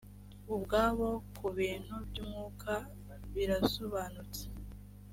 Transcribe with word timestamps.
ubwabo 0.55 1.07
ku 1.35 1.45
bintu 1.57 1.95
by’umwuka 2.07 2.73
birasobanutse 3.33 4.43